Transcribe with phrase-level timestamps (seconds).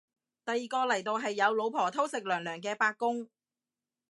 [0.43, 3.29] 第二個嚟到係有老婆偷食娘娘嘅八公